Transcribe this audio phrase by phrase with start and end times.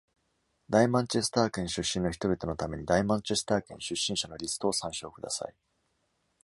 [0.67, 5.53] 大マンチェスター圏出身の人々のために、大マンチェスター圏出身者のリストを参照ください。